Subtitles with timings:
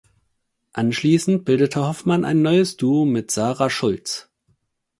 [0.73, 4.31] Anschließend bildete Hoffmann ein neues Duo mit Sarah Schulz.